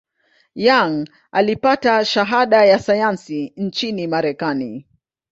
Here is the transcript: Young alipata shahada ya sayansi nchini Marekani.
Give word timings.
Young 0.55 1.07
alipata 1.31 2.05
shahada 2.05 2.65
ya 2.65 2.79
sayansi 2.79 3.53
nchini 3.57 4.07
Marekani. 4.07 4.87